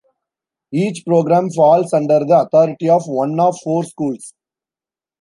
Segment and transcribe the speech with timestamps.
[0.73, 4.33] Each program falls under the authority of one of four Schools.